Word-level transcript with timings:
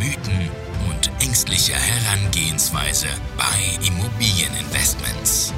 Mythen 0.00 0.48
und 0.88 1.10
ängstliche 1.22 1.74
Herangehensweise 1.74 3.08
bei 3.36 3.86
Immobilieninvestments. 3.86 5.52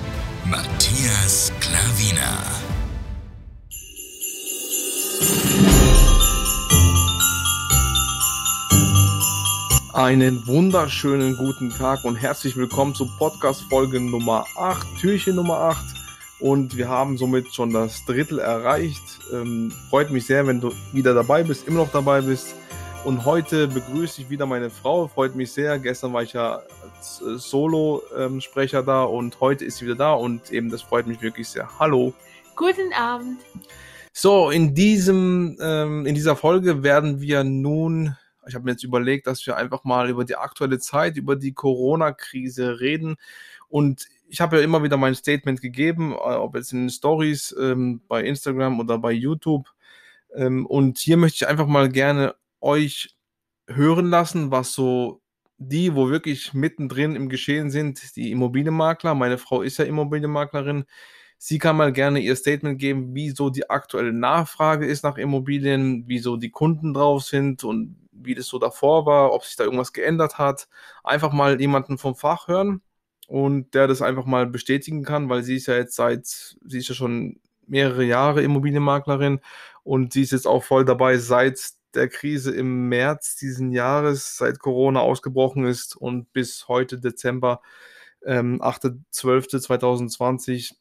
Matthias 0.44 1.52
Klavina. 1.60 2.42
Einen 9.92 10.44
wunderschönen 10.48 11.36
guten 11.36 11.70
Tag 11.70 12.04
und 12.04 12.16
herzlich 12.16 12.56
willkommen 12.56 12.96
zu 12.96 13.06
Podcast 13.18 13.62
Folge 13.70 14.00
Nummer 14.00 14.44
8, 14.56 14.84
Türchen 14.98 15.36
Nummer 15.36 15.58
8 15.58 15.84
und 16.40 16.76
wir 16.76 16.88
haben 16.88 17.16
somit 17.16 17.54
schon 17.54 17.72
das 17.72 18.04
Drittel 18.06 18.40
erreicht. 18.40 19.20
Ähm, 19.32 19.72
freut 19.88 20.10
mich 20.10 20.26
sehr, 20.26 20.48
wenn 20.48 20.60
du 20.60 20.72
wieder 20.92 21.14
dabei 21.14 21.44
bist, 21.44 21.68
immer 21.68 21.84
noch 21.84 21.92
dabei 21.92 22.22
bist. 22.22 22.56
Und 23.04 23.24
heute 23.24 23.66
begrüße 23.66 24.22
ich 24.22 24.30
wieder 24.30 24.46
meine 24.46 24.70
Frau. 24.70 25.08
Freut 25.08 25.34
mich 25.34 25.50
sehr. 25.50 25.76
Gestern 25.80 26.12
war 26.12 26.22
ich 26.22 26.34
ja 26.34 26.62
als 26.84 27.20
äh, 27.20 27.36
Solo-Sprecher 27.36 28.84
da 28.84 29.02
und 29.02 29.40
heute 29.40 29.64
ist 29.64 29.78
sie 29.78 29.86
wieder 29.86 29.96
da 29.96 30.12
und 30.12 30.52
eben 30.52 30.70
das 30.70 30.82
freut 30.82 31.08
mich 31.08 31.20
wirklich 31.20 31.48
sehr. 31.48 31.68
Hallo. 31.80 32.14
Guten 32.54 32.92
Abend. 32.92 33.40
So, 34.12 34.50
in 34.50 34.76
diesem, 34.76 35.58
ähm, 35.60 36.06
in 36.06 36.14
dieser 36.14 36.36
Folge 36.36 36.84
werden 36.84 37.20
wir 37.20 37.42
nun, 37.42 38.16
ich 38.46 38.54
habe 38.54 38.66
mir 38.66 38.70
jetzt 38.70 38.84
überlegt, 38.84 39.26
dass 39.26 39.44
wir 39.48 39.56
einfach 39.56 39.82
mal 39.82 40.08
über 40.08 40.24
die 40.24 40.36
aktuelle 40.36 40.78
Zeit, 40.78 41.16
über 41.16 41.34
die 41.34 41.54
Corona-Krise 41.54 42.78
reden. 42.78 43.16
Und 43.68 44.06
ich 44.28 44.40
habe 44.40 44.58
ja 44.58 44.62
immer 44.62 44.84
wieder 44.84 44.96
mein 44.96 45.16
Statement 45.16 45.60
gegeben, 45.60 46.12
äh, 46.12 46.14
ob 46.14 46.54
jetzt 46.54 46.72
in 46.72 46.84
den 46.84 46.90
Stories 46.90 47.52
ähm, 47.58 48.00
bei 48.06 48.22
Instagram 48.22 48.78
oder 48.78 48.96
bei 48.96 49.10
YouTube. 49.10 49.68
Ähm, 50.36 50.66
und 50.66 51.00
hier 51.00 51.16
möchte 51.16 51.44
ich 51.44 51.48
einfach 51.48 51.66
mal 51.66 51.88
gerne 51.88 52.36
euch 52.62 53.16
hören 53.68 54.06
lassen, 54.06 54.50
was 54.50 54.72
so 54.72 55.20
die, 55.58 55.94
wo 55.94 56.10
wirklich 56.10 56.54
mittendrin 56.54 57.16
im 57.16 57.28
Geschehen 57.28 57.70
sind, 57.70 58.16
die 58.16 58.30
Immobilienmakler. 58.32 59.14
Meine 59.14 59.38
Frau 59.38 59.62
ist 59.62 59.78
ja 59.78 59.84
Immobilienmaklerin. 59.84 60.84
Sie 61.38 61.58
kann 61.58 61.76
mal 61.76 61.92
gerne 61.92 62.20
ihr 62.20 62.36
Statement 62.36 62.78
geben, 62.78 63.14
wie 63.14 63.30
so 63.30 63.50
die 63.50 63.68
aktuelle 63.68 64.12
Nachfrage 64.12 64.86
ist 64.86 65.02
nach 65.04 65.18
Immobilien, 65.18 66.06
wie 66.08 66.18
so 66.18 66.36
die 66.36 66.50
Kunden 66.50 66.94
drauf 66.94 67.24
sind 67.24 67.64
und 67.64 67.96
wie 68.12 68.34
das 68.34 68.46
so 68.46 68.58
davor 68.58 69.06
war, 69.06 69.32
ob 69.32 69.44
sich 69.44 69.56
da 69.56 69.64
irgendwas 69.64 69.92
geändert 69.92 70.38
hat. 70.38 70.68
Einfach 71.02 71.32
mal 71.32 71.60
jemanden 71.60 71.98
vom 71.98 72.14
Fach 72.14 72.48
hören 72.48 72.82
und 73.26 73.74
der 73.74 73.88
das 73.88 74.02
einfach 74.02 74.26
mal 74.26 74.46
bestätigen 74.46 75.04
kann, 75.04 75.28
weil 75.28 75.42
sie 75.42 75.56
ist 75.56 75.66
ja 75.66 75.76
jetzt 75.76 75.96
seit, 75.96 76.26
sie 76.26 76.78
ist 76.78 76.88
ja 76.88 76.94
schon 76.94 77.40
mehrere 77.66 78.04
Jahre 78.04 78.42
Immobilienmaklerin 78.42 79.40
und 79.82 80.12
sie 80.12 80.22
ist 80.22 80.32
jetzt 80.32 80.46
auch 80.46 80.62
voll 80.62 80.84
dabei 80.84 81.16
seit 81.18 81.72
der 81.94 82.08
Krise 82.08 82.54
im 82.54 82.88
März 82.88 83.36
diesen 83.36 83.72
Jahres, 83.72 84.36
seit 84.36 84.58
Corona 84.58 85.00
ausgebrochen 85.00 85.66
ist 85.66 85.96
und 85.96 86.32
bis 86.32 86.68
heute 86.68 86.98
Dezember, 86.98 87.60
ähm, 88.24 88.60
8.12.2020, 88.62 90.74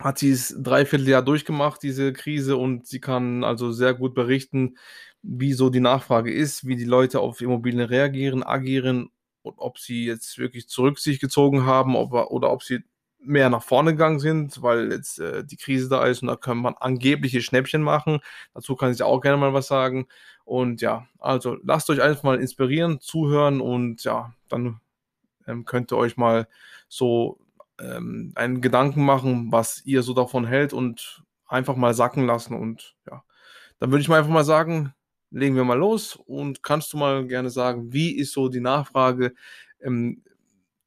hat 0.00 0.18
sie 0.18 0.30
es 0.30 0.54
dreiviertel 0.58 1.08
Jahr 1.08 1.22
durchgemacht, 1.22 1.82
diese 1.82 2.12
Krise, 2.12 2.56
und 2.56 2.86
sie 2.86 3.00
kann 3.00 3.44
also 3.44 3.72
sehr 3.72 3.94
gut 3.94 4.14
berichten, 4.14 4.76
wie 5.22 5.52
so 5.52 5.70
die 5.70 5.80
Nachfrage 5.80 6.32
ist, 6.32 6.66
wie 6.66 6.76
die 6.76 6.84
Leute 6.84 7.20
auf 7.20 7.40
Immobilien 7.40 7.80
reagieren, 7.80 8.42
agieren 8.42 9.10
ob 9.42 9.78
sie 9.78 10.04
jetzt 10.04 10.38
wirklich 10.38 10.68
zurück 10.68 10.98
sich 10.98 11.20
gezogen 11.20 11.64
haben 11.64 11.96
ob, 11.96 12.12
oder 12.12 12.50
ob 12.50 12.62
sie 12.62 12.80
mehr 13.20 13.50
nach 13.50 13.62
vorne 13.62 13.92
gegangen 13.92 14.20
sind, 14.20 14.62
weil 14.62 14.92
jetzt 14.92 15.18
äh, 15.18 15.44
die 15.44 15.56
Krise 15.56 15.88
da 15.88 16.04
ist 16.06 16.22
und 16.22 16.28
da 16.28 16.36
kann 16.36 16.58
man 16.58 16.74
angebliche 16.74 17.42
Schnäppchen 17.42 17.82
machen. 17.82 18.20
Dazu 18.54 18.76
kann 18.76 18.92
ich 18.92 19.02
auch 19.02 19.20
gerne 19.20 19.38
mal 19.38 19.54
was 19.54 19.66
sagen. 19.66 20.06
Und 20.44 20.80
ja, 20.80 21.06
also 21.18 21.56
lasst 21.62 21.90
euch 21.90 22.00
einfach 22.00 22.22
mal 22.22 22.40
inspirieren, 22.40 23.00
zuhören 23.00 23.60
und 23.60 24.04
ja, 24.04 24.32
dann 24.48 24.80
ähm, 25.46 25.64
könnt 25.64 25.92
ihr 25.92 25.96
euch 25.96 26.16
mal 26.16 26.48
so 26.88 27.38
ähm, 27.80 28.32
einen 28.34 28.60
Gedanken 28.60 29.04
machen, 29.04 29.52
was 29.52 29.84
ihr 29.84 30.02
so 30.02 30.14
davon 30.14 30.46
hält 30.46 30.72
und 30.72 31.22
einfach 31.46 31.76
mal 31.76 31.94
sacken 31.94 32.26
lassen. 32.26 32.54
Und 32.54 32.96
ja, 33.10 33.24
dann 33.78 33.90
würde 33.90 34.02
ich 34.02 34.08
mal 34.08 34.18
einfach 34.18 34.32
mal 34.32 34.44
sagen, 34.44 34.94
legen 35.30 35.56
wir 35.56 35.64
mal 35.64 35.78
los 35.78 36.16
und 36.16 36.62
kannst 36.62 36.92
du 36.92 36.96
mal 36.96 37.26
gerne 37.26 37.50
sagen, 37.50 37.92
wie 37.92 38.16
ist 38.16 38.32
so 38.32 38.48
die 38.48 38.60
Nachfrage 38.60 39.34
ähm, 39.80 40.22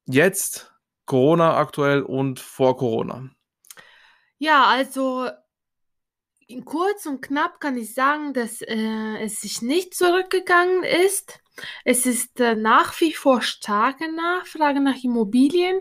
jetzt, 0.06 0.71
Corona 1.06 1.56
aktuell 1.56 2.02
und 2.02 2.40
vor 2.40 2.76
Corona? 2.76 3.30
Ja, 4.38 4.64
also 4.64 5.28
in 6.46 6.64
kurz 6.64 7.06
und 7.06 7.22
knapp 7.22 7.60
kann 7.60 7.76
ich 7.76 7.94
sagen, 7.94 8.34
dass 8.34 8.60
äh, 8.62 9.18
es 9.20 9.40
sich 9.40 9.62
nicht 9.62 9.94
zurückgegangen 9.94 10.82
ist. 10.82 11.40
Es 11.84 12.06
ist 12.06 12.40
äh, 12.40 12.54
nach 12.54 12.98
wie 13.00 13.12
vor 13.12 13.42
starke 13.42 14.10
Nachfrage 14.12 14.80
nach 14.80 15.02
Immobilien. 15.02 15.80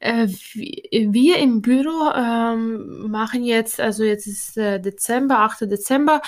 Äh, 0.00 0.28
wir 0.54 1.38
im 1.38 1.62
Büro 1.62 2.10
ähm, 2.14 3.10
machen 3.10 3.44
jetzt, 3.44 3.80
also 3.80 4.04
jetzt 4.04 4.26
ist 4.26 4.56
äh, 4.56 4.80
Dezember, 4.80 5.40
8. 5.40 5.62
Dezember, 5.62 6.20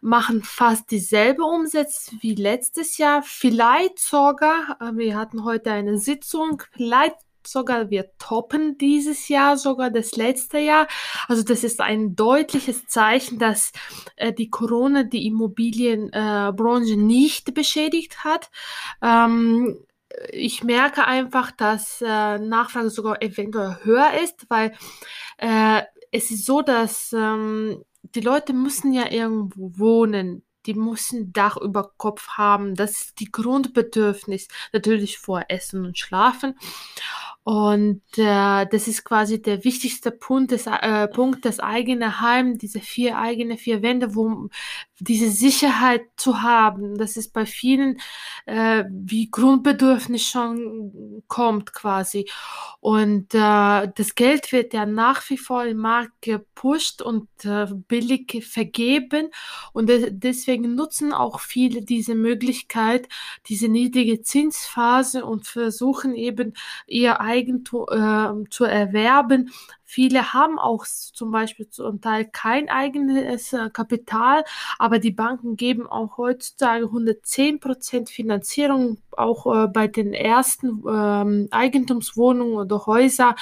machen 0.00 0.42
fast 0.42 0.90
dieselbe 0.90 1.44
Umsätze 1.44 2.16
wie 2.20 2.34
letztes 2.34 2.98
Jahr. 2.98 3.22
Vielleicht 3.22 3.98
sogar, 3.98 4.78
äh, 4.80 4.96
wir 4.96 5.16
hatten 5.16 5.44
heute 5.44 5.72
eine 5.72 5.98
Sitzung, 5.98 6.62
vielleicht 6.72 7.16
sogar 7.46 7.90
wir 7.90 8.10
toppen 8.18 8.78
dieses 8.78 9.28
Jahr 9.28 9.56
sogar 9.56 9.90
das 9.90 10.16
letzte 10.16 10.58
Jahr. 10.58 10.86
Also 11.28 11.42
das 11.42 11.64
ist 11.64 11.80
ein 11.80 12.16
deutliches 12.16 12.86
Zeichen, 12.86 13.38
dass 13.38 13.72
äh, 14.16 14.32
die 14.32 14.50
Corona 14.50 15.02
die 15.02 15.26
Immobilienbranche 15.26 16.94
äh, 16.94 16.96
nicht 16.96 17.54
beschädigt 17.54 18.24
hat. 18.24 18.50
Ähm, 19.02 19.76
ich 20.30 20.64
merke 20.64 21.06
einfach, 21.06 21.50
dass 21.52 22.02
äh, 22.02 22.38
Nachfrage 22.38 22.90
sogar 22.90 23.22
eventuell 23.22 23.78
höher 23.82 24.12
ist, 24.22 24.46
weil 24.48 24.72
äh, 25.38 25.82
es 26.10 26.30
ist 26.30 26.46
so, 26.46 26.62
dass 26.62 27.12
ähm, 27.12 27.84
die 28.02 28.20
Leute 28.20 28.52
müssen 28.52 28.92
ja 28.92 29.10
irgendwo 29.10 29.70
wohnen 29.78 30.42
die 30.66 30.74
müssen 30.74 31.32
Dach 31.32 31.56
über 31.56 31.92
Kopf 31.96 32.28
haben. 32.30 32.74
Das 32.74 32.92
ist 32.92 33.20
die 33.20 33.30
Grundbedürfnis, 33.30 34.48
natürlich 34.72 35.18
vor 35.18 35.44
Essen 35.48 35.84
und 35.84 35.98
Schlafen. 35.98 36.54
Und 37.50 38.02
äh, 38.16 38.64
das 38.66 38.86
ist 38.86 39.02
quasi 39.04 39.42
der 39.42 39.64
wichtigste 39.64 40.12
Punkt, 40.12 40.52
das, 40.52 40.68
äh, 40.68 41.08
Punkt, 41.08 41.44
das 41.44 41.58
eigene 41.58 42.20
Heim, 42.20 42.58
diese 42.58 42.78
vier 42.78 43.18
eigene 43.18 43.56
vier 43.56 43.82
Wände, 43.82 44.14
wo 44.14 44.48
diese 45.00 45.30
Sicherheit 45.30 46.02
zu 46.16 46.42
haben, 46.42 46.96
das 46.98 47.16
ist 47.16 47.32
bei 47.32 47.46
vielen 47.46 48.00
äh, 48.46 48.84
wie 48.90 49.30
Grundbedürfnis 49.30 50.22
schon 50.22 51.22
kommt 51.26 51.72
quasi. 51.72 52.28
Und 52.80 53.34
äh, 53.34 53.88
das 53.94 54.14
Geld 54.14 54.52
wird 54.52 54.74
ja 54.74 54.86
nach 54.86 55.28
wie 55.30 55.38
vor 55.38 55.64
im 55.64 55.78
Markt 55.78 56.22
gepusht 56.22 57.02
und 57.02 57.28
äh, 57.44 57.66
billig 57.88 58.46
vergeben. 58.48 59.30
Und 59.72 59.90
deswegen 60.10 60.74
nutzen 60.74 61.12
auch 61.12 61.40
viele 61.40 61.82
diese 61.82 62.14
Möglichkeit, 62.14 63.08
diese 63.46 63.68
niedrige 63.68 64.22
Zinsphase 64.22 65.24
und 65.24 65.46
versuchen 65.46 66.14
eben 66.14 66.54
ihr 66.86 67.20
Eigentum 67.20 67.86
äh, 67.90 68.50
zu 68.50 68.64
erwerben, 68.64 69.50
Viele 69.92 70.32
haben 70.32 70.60
auch 70.60 70.86
zum 70.86 71.32
Beispiel 71.32 71.68
zum 71.68 72.00
Teil 72.00 72.24
kein 72.24 72.68
eigenes 72.68 73.52
äh, 73.52 73.70
Kapital, 73.70 74.44
aber 74.78 75.00
die 75.00 75.10
Banken 75.10 75.56
geben 75.56 75.88
auch 75.88 76.16
heutzutage 76.16 76.84
110% 76.84 78.08
Finanzierung 78.08 78.98
auch 79.16 79.46
äh, 79.46 79.66
bei 79.66 79.88
den 79.88 80.12
ersten 80.12 80.84
ähm, 80.88 81.48
Eigentumswohnungen 81.50 82.54
oder 82.54 82.86
Häuser 82.86 83.34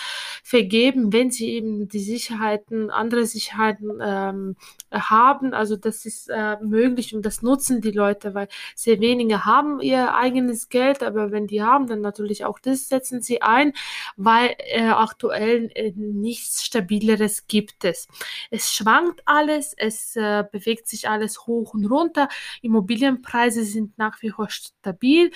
vergeben, 0.42 1.12
wenn 1.12 1.30
sie 1.30 1.50
eben 1.50 1.88
die 1.88 2.00
Sicherheiten, 2.00 2.90
andere 2.90 3.26
Sicherheiten 3.26 4.00
ähm, 4.02 4.56
haben. 4.90 5.52
Also 5.52 5.76
das 5.76 6.06
ist 6.06 6.30
äh, 6.30 6.56
möglich 6.62 7.14
und 7.14 7.26
das 7.26 7.42
nutzen 7.42 7.82
die 7.82 7.90
Leute, 7.90 8.34
weil 8.34 8.48
sehr 8.74 9.00
wenige 9.00 9.44
haben 9.44 9.80
ihr 9.80 10.14
eigenes 10.14 10.70
Geld, 10.70 11.02
aber 11.02 11.30
wenn 11.30 11.46
die 11.46 11.62
haben, 11.62 11.86
dann 11.86 12.00
natürlich 12.00 12.46
auch 12.46 12.58
das 12.58 12.88
setzen 12.88 13.20
sie 13.20 13.42
ein, 13.42 13.74
weil 14.16 14.56
äh, 14.58 14.88
aktuell 14.88 15.70
äh, 15.74 15.92
nichts 16.38 16.64
Stabileres 16.64 17.46
gibt 17.46 17.84
es. 17.84 18.08
Es 18.50 18.72
schwankt 18.72 19.22
alles, 19.26 19.74
es 19.76 20.14
äh, 20.16 20.44
bewegt 20.50 20.86
sich 20.88 21.08
alles 21.08 21.46
hoch 21.46 21.74
und 21.74 21.86
runter. 21.86 22.28
Immobilienpreise 22.62 23.64
sind 23.64 23.98
nach 23.98 24.22
wie 24.22 24.30
vor 24.30 24.48
stabil. 24.50 25.30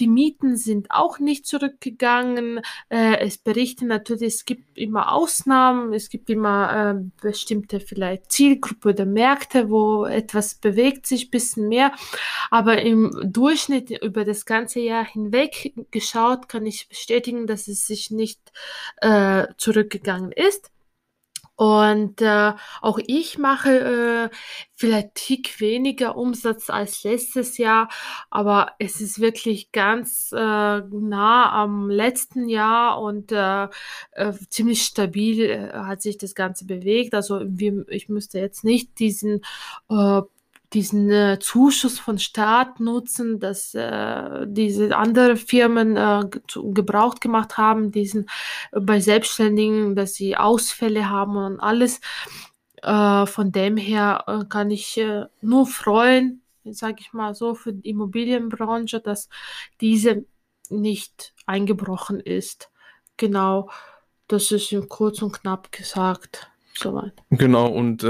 Die 0.00 0.08
Mieten 0.08 0.56
sind 0.56 0.90
auch 0.90 1.18
nicht 1.18 1.46
zurückgegangen. 1.46 2.60
Äh, 2.88 3.18
es 3.20 3.38
berichten 3.38 3.86
natürlich, 3.86 4.34
es 4.34 4.44
gibt 4.44 4.78
immer 4.78 5.12
Ausnahmen, 5.12 5.92
es 5.92 6.08
gibt 6.08 6.28
immer 6.30 6.96
äh, 6.96 7.10
bestimmte 7.22 7.80
vielleicht 7.80 8.32
Zielgruppe 8.32 8.90
oder 8.90 9.06
Märkte, 9.06 9.70
wo 9.70 10.04
etwas 10.04 10.56
bewegt 10.56 11.06
sich 11.06 11.30
bisschen 11.30 11.68
mehr. 11.68 11.92
Aber 12.50 12.82
im 12.82 13.10
Durchschnitt 13.24 13.90
über 14.02 14.24
das 14.24 14.44
ganze 14.44 14.80
Jahr 14.80 15.04
hinweg 15.04 15.72
geschaut, 15.90 16.48
kann 16.48 16.66
ich 16.66 16.88
bestätigen, 16.88 17.46
dass 17.46 17.68
es 17.68 17.86
sich 17.86 18.10
nicht 18.10 18.40
äh, 19.00 19.46
zurückgegangen 19.56 20.32
ist. 20.32 20.47
Und 21.58 22.22
äh, 22.22 22.52
auch 22.82 23.00
ich 23.04 23.36
mache 23.36 24.30
äh, 24.30 24.36
vielleicht 24.76 25.16
tick 25.16 25.60
weniger 25.60 26.16
Umsatz 26.16 26.70
als 26.70 27.02
letztes 27.02 27.58
Jahr, 27.58 27.88
aber 28.30 28.74
es 28.78 29.00
ist 29.00 29.18
wirklich 29.18 29.72
ganz 29.72 30.30
äh, 30.32 30.36
nah 30.38 31.50
am 31.52 31.90
letzten 31.90 32.48
Jahr 32.48 33.00
und 33.00 33.32
äh, 33.32 33.64
äh, 34.12 34.32
ziemlich 34.50 34.82
stabil 34.82 35.50
äh, 35.50 35.72
hat 35.72 36.00
sich 36.00 36.16
das 36.16 36.36
Ganze 36.36 36.64
bewegt. 36.64 37.12
Also 37.12 37.40
wir, 37.44 37.88
ich 37.88 38.08
müsste 38.08 38.38
jetzt 38.38 38.62
nicht 38.62 38.96
diesen 39.00 39.40
äh, 39.90 40.22
diesen 40.72 41.10
äh, 41.10 41.38
Zuschuss 41.40 41.98
von 41.98 42.18
Staat 42.18 42.80
nutzen, 42.80 43.40
dass 43.40 43.74
äh, 43.74 44.46
diese 44.46 44.96
andere 44.96 45.36
Firmen 45.36 45.96
äh, 45.96 46.24
gebraucht 46.72 47.20
gemacht 47.20 47.56
haben, 47.56 47.90
diesen 47.90 48.26
äh, 48.72 48.80
bei 48.80 49.00
Selbstständigen, 49.00 49.96
dass 49.96 50.14
sie 50.14 50.36
Ausfälle 50.36 51.08
haben 51.08 51.36
und 51.36 51.60
alles. 51.60 52.00
Äh, 52.82 53.26
von 53.26 53.50
dem 53.50 53.76
her 53.76 54.24
äh, 54.26 54.44
kann 54.44 54.70
ich 54.70 55.00
nur 55.40 55.66
freuen, 55.66 56.42
sage 56.64 56.96
ich 57.00 57.12
mal 57.12 57.34
so, 57.34 57.54
für 57.54 57.72
die 57.72 57.88
Immobilienbranche, 57.88 59.00
dass 59.00 59.28
diese 59.80 60.26
nicht 60.68 61.34
eingebrochen 61.46 62.20
ist. 62.20 62.70
Genau, 63.16 63.70
das 64.28 64.50
ist 64.52 64.74
kurz 64.90 65.22
und 65.22 65.32
knapp 65.32 65.72
gesagt. 65.72 66.50
Soweit. 66.74 67.14
Genau, 67.30 67.68
und 67.68 68.04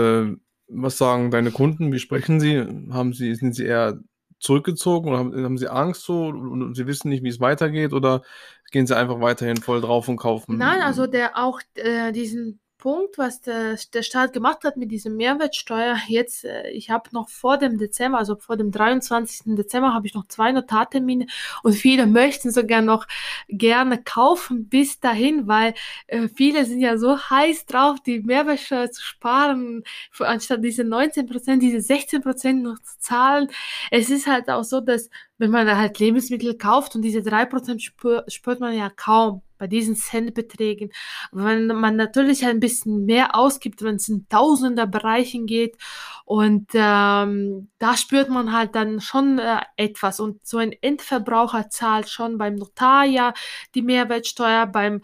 was 0.69 0.99
sagen 0.99 1.31
deine 1.31 1.51
Kunden? 1.51 1.93
Wie 1.93 1.99
sprechen 1.99 2.41
sie? 2.41 2.59
Haben 2.91 3.13
sie, 3.13 3.35
sind 3.35 3.55
sie 3.55 3.65
eher 3.65 3.99
zurückgezogen 4.39 5.09
oder 5.09 5.19
haben, 5.19 5.45
haben 5.45 5.59
sie 5.59 5.69
Angst 5.69 6.03
so 6.03 6.27
und 6.29 6.75
sie 6.75 6.87
wissen 6.87 7.09
nicht, 7.09 7.25
wie 7.25 7.29
es 7.29 7.41
weitergeht 7.41 7.93
oder 7.93 8.23
gehen 8.71 8.87
sie 8.87 8.97
einfach 8.97 9.21
weiterhin 9.21 9.57
voll 9.57 9.81
drauf 9.81 10.09
und 10.09 10.17
kaufen? 10.17 10.59
Nein, 10.59 10.81
also 10.81 11.07
der 11.07 11.37
auch 11.37 11.61
äh, 11.75 12.13
diesen 12.13 12.61
Punkt, 12.79 13.19
was 13.19 13.41
der, 13.41 13.77
der 13.93 14.03
Staat 14.03 14.33
gemacht 14.33 14.63
hat 14.65 14.77
mit 14.77 14.93
diesem 14.93 15.17
Mehrwertsteuer. 15.17 15.97
Jetzt, 16.07 16.45
äh, 16.45 16.71
ich 16.71 16.91
habe 16.91 17.11
noch 17.13 17.29
vor 17.29 17.59
dem 17.59 17.77
Dezember, 17.77 18.19
also 18.19 18.37
vor 18.37 18.57
dem 18.57 18.71
23. 18.71 19.57
Dezember, 19.57 19.93
habe 19.95 20.07
ich 20.07 20.15
noch 20.15 20.29
zwei 20.29 20.53
Notartermine 20.53 21.27
und 21.65 21.75
viele 21.75 22.07
möchten 22.07 22.53
sogar 22.53 22.81
noch 22.81 23.07
gerne 23.49 24.03
kaufen 24.03 24.69
bis 24.69 25.01
dahin, 25.01 25.49
weil 25.49 25.75
äh, 26.07 26.29
viele 26.29 26.65
sind 26.65 26.81
ja 26.81 26.99
so 26.99 27.19
heiß 27.19 27.67
drauf, 27.67 27.99
die 28.01 28.21
Mehrwertsteuer 28.21 28.91
zu 28.93 29.03
sparen, 29.03 29.83
für, 30.13 30.29
anstatt 30.29 30.63
diese 30.63 30.85
19 30.85 31.27
Prozent, 31.27 31.63
diese 31.63 31.81
16 31.81 32.23
Prozent 32.23 32.63
noch 32.63 32.79
zu 32.79 32.99
zahlen. 33.01 33.49
Es 33.91 34.09
ist 34.09 34.27
halt 34.29 34.49
auch 34.49 34.65
so, 34.65 34.81
dass 34.81 35.11
wenn 35.39 35.51
man 35.51 35.77
halt 35.77 35.99
Lebensmittel 35.99 36.57
kauft 36.57 36.95
und 36.95 37.03
diese 37.03 37.23
drei 37.23 37.45
Prozent 37.45 37.83
spür, 37.83 38.25
spürt 38.29 38.61
man 38.61 38.75
ja 38.77 38.89
kaum 38.91 39.43
bei 39.59 39.67
diesen 39.67 39.97
Centbeträgen. 39.97 40.91
Wenn 41.33 41.67
man 41.67 41.97
natürlich 41.97 42.45
ein 42.47 42.61
bisschen 42.61 43.05
mehr 43.05 43.35
ausgibt, 43.35 43.83
wenn 43.83 43.97
es 43.97 44.09
in 44.09 44.27
tausender 44.29 44.87
Bereichen 44.87 45.47
geht 45.47 45.77
und 46.25 46.69
ähm, 46.75 47.71
da 47.79 47.97
spürt 47.97 48.29
man 48.29 48.53
halt 48.53 48.75
dann 48.75 49.01
schon 49.01 49.39
äh, 49.39 49.61
etwas 49.77 50.21
und 50.21 50.47
so 50.47 50.59
ein 50.59 50.73
Endverbraucher 50.73 51.71
zahlt 51.71 52.09
schon 52.09 52.39
beim 52.39 52.55
Notar 52.55 53.05
ja 53.05 53.33
die 53.75 53.83
Mehrwertsteuer, 53.83 54.67
beim 54.67 54.97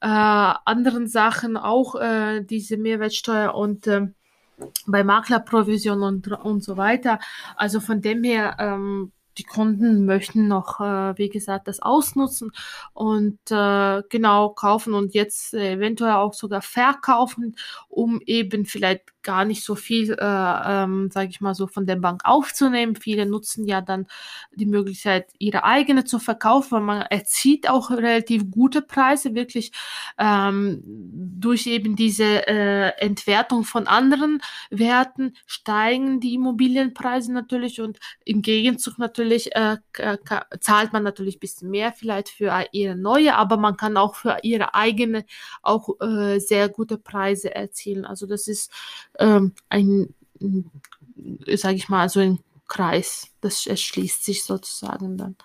äh, 0.00 0.06
anderen 0.08 1.06
Sachen 1.06 1.56
auch 1.56 1.94
äh, 1.94 2.42
diese 2.42 2.76
Mehrwertsteuer 2.76 3.54
und 3.54 3.86
äh, 3.86 4.08
bei 4.86 5.04
Maklerprovision 5.04 6.02
und, 6.02 6.28
und 6.28 6.62
so 6.62 6.76
weiter. 6.76 7.18
Also 7.56 7.80
von 7.80 8.00
dem 8.00 8.24
her 8.24 8.56
ähm, 8.58 9.12
die 9.38 9.44
Kunden 9.44 10.04
möchten 10.04 10.48
noch, 10.48 10.80
äh, 10.80 11.16
wie 11.18 11.28
gesagt, 11.28 11.68
das 11.68 11.80
ausnutzen 11.80 12.52
und 12.92 13.38
äh, 13.50 14.02
genau 14.08 14.50
kaufen 14.50 14.94
und 14.94 15.14
jetzt 15.14 15.54
äh, 15.54 15.72
eventuell 15.72 16.12
auch 16.14 16.34
sogar 16.34 16.62
verkaufen, 16.62 17.56
um 17.88 18.20
eben 18.26 18.66
vielleicht 18.66 19.21
gar 19.22 19.44
nicht 19.44 19.64
so 19.64 19.74
viel, 19.74 20.12
äh, 20.12 20.16
ähm, 20.20 21.10
sage 21.10 21.30
ich 21.30 21.40
mal 21.40 21.54
so, 21.54 21.66
von 21.66 21.86
der 21.86 21.96
Bank 21.96 22.22
aufzunehmen. 22.24 22.96
Viele 22.96 23.26
nutzen 23.26 23.66
ja 23.66 23.80
dann 23.80 24.06
die 24.54 24.66
Möglichkeit, 24.66 25.28
ihre 25.38 25.64
eigene 25.64 26.04
zu 26.04 26.18
verkaufen, 26.18 26.72
weil 26.72 26.80
man 26.80 27.02
erzielt 27.02 27.68
auch 27.68 27.90
relativ 27.90 28.50
gute 28.50 28.82
Preise, 28.82 29.34
wirklich 29.34 29.72
ähm, 30.18 30.82
durch 30.84 31.66
eben 31.66 31.96
diese 31.96 32.46
äh, 32.46 32.88
Entwertung 32.98 33.64
von 33.64 33.86
anderen 33.86 34.40
Werten 34.70 35.34
steigen 35.46 36.20
die 36.20 36.34
Immobilienpreise 36.34 37.32
natürlich 37.32 37.80
und 37.80 37.98
im 38.24 38.42
Gegenzug 38.42 38.98
natürlich 38.98 39.54
äh, 39.54 39.76
zahlt 40.60 40.92
man 40.92 41.02
natürlich 41.02 41.40
bisschen 41.40 41.70
mehr 41.70 41.92
vielleicht 41.92 42.28
für 42.28 42.66
ihre 42.72 42.96
neue, 42.96 43.34
aber 43.34 43.56
man 43.56 43.76
kann 43.76 43.96
auch 43.96 44.14
für 44.14 44.38
ihre 44.42 44.74
eigene 44.74 45.24
auch 45.62 45.88
äh, 46.00 46.38
sehr 46.38 46.68
gute 46.68 46.98
Preise 46.98 47.54
erzielen. 47.54 48.04
Also 48.04 48.26
das 48.26 48.48
ist 48.48 48.72
ähm, 49.18 49.54
ein, 49.68 50.14
sage 51.54 51.76
ich 51.76 51.88
mal, 51.88 52.08
so 52.08 52.20
ein 52.20 52.38
Kreis. 52.68 53.28
Das 53.40 53.66
erschließt 53.66 54.24
sich 54.24 54.44
sozusagen 54.44 55.16
dann. 55.16 55.36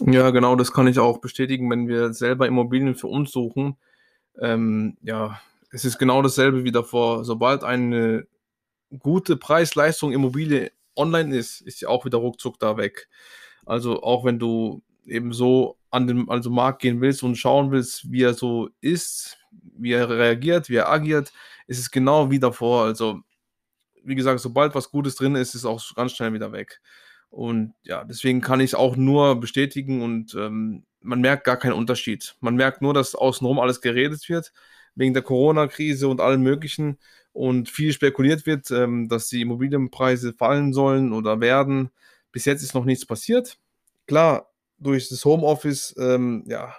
Ja, 0.00 0.30
genau, 0.30 0.56
das 0.56 0.72
kann 0.72 0.86
ich 0.86 0.98
auch 0.98 1.18
bestätigen, 1.18 1.70
wenn 1.70 1.88
wir 1.88 2.12
selber 2.12 2.46
Immobilien 2.46 2.94
für 2.94 3.06
uns 3.06 3.32
suchen. 3.32 3.76
Ähm, 4.38 4.96
ja, 5.02 5.40
es 5.70 5.84
ist 5.84 5.98
genau 5.98 6.22
dasselbe 6.22 6.64
wie 6.64 6.72
davor. 6.72 7.24
Sobald 7.24 7.64
eine 7.64 8.26
gute 8.98 9.36
Preis-Leistung 9.36 10.12
Immobilie 10.12 10.70
online 10.96 11.36
ist, 11.36 11.60
ist 11.62 11.78
sie 11.78 11.86
auch 11.86 12.04
wieder 12.04 12.18
ruckzuck 12.18 12.58
da 12.58 12.76
weg. 12.76 13.08
Also 13.64 14.02
auch 14.02 14.24
wenn 14.24 14.38
du 14.38 14.82
eben 15.06 15.32
so 15.32 15.76
an 15.90 16.06
den 16.06 16.28
also 16.28 16.50
Markt 16.50 16.82
gehen 16.82 17.00
willst 17.00 17.22
und 17.22 17.36
schauen 17.36 17.70
willst, 17.70 18.10
wie 18.10 18.22
er 18.22 18.34
so 18.34 18.68
ist, 18.80 19.38
wie 19.78 19.92
er 19.92 20.08
reagiert, 20.08 20.68
wie 20.68 20.76
er 20.76 20.90
agiert, 20.90 21.32
ist 21.66 21.78
es 21.78 21.90
genau 21.90 22.30
wie 22.30 22.38
davor. 22.38 22.84
Also, 22.84 23.20
wie 24.04 24.14
gesagt, 24.14 24.40
sobald 24.40 24.74
was 24.74 24.90
Gutes 24.90 25.16
drin 25.16 25.34
ist, 25.34 25.50
ist 25.50 25.62
es 25.62 25.64
auch 25.64 25.82
ganz 25.94 26.12
schnell 26.12 26.32
wieder 26.32 26.52
weg. 26.52 26.80
Und 27.30 27.74
ja, 27.82 28.04
deswegen 28.04 28.40
kann 28.40 28.60
ich 28.60 28.70
es 28.70 28.74
auch 28.74 28.96
nur 28.96 29.40
bestätigen 29.40 30.02
und 30.02 30.34
ähm, 30.34 30.84
man 31.00 31.20
merkt 31.20 31.44
gar 31.44 31.56
keinen 31.56 31.74
Unterschied. 31.74 32.36
Man 32.40 32.56
merkt 32.56 32.82
nur, 32.82 32.94
dass 32.94 33.14
außenrum 33.14 33.58
alles 33.58 33.80
geredet 33.80 34.28
wird, 34.28 34.52
wegen 34.94 35.14
der 35.14 35.22
Corona-Krise 35.22 36.08
und 36.08 36.20
allem 36.20 36.42
Möglichen 36.42 36.98
und 37.32 37.68
viel 37.68 37.92
spekuliert 37.92 38.46
wird, 38.46 38.70
ähm, 38.70 39.08
dass 39.08 39.28
die 39.28 39.42
Immobilienpreise 39.42 40.32
fallen 40.32 40.72
sollen 40.72 41.12
oder 41.12 41.40
werden. 41.40 41.90
Bis 42.32 42.44
jetzt 42.44 42.62
ist 42.62 42.74
noch 42.74 42.84
nichts 42.84 43.06
passiert. 43.06 43.58
Klar, 44.06 44.50
durch 44.78 45.08
das 45.08 45.24
Homeoffice, 45.24 45.94
ähm, 45.98 46.44
ja, 46.46 46.74